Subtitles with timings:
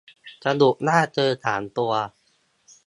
[0.43, 1.93] สรุปว่าเจอ สาม ตัว